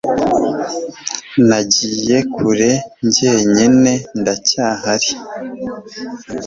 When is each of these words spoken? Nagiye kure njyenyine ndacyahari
Nagiye 1.47 2.17
kure 2.33 2.71
njyenyine 3.05 3.93
ndacyahari 4.19 5.11